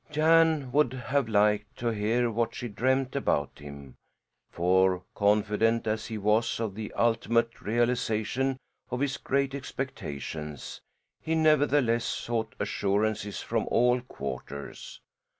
[0.09, 3.97] Jan would have liked to hear what she dreamed about him,
[4.49, 8.57] for confident as he was of the ultimate realization
[8.89, 10.81] of his great expectations,
[11.21, 14.99] he nevertheless sought assurances from all quarters.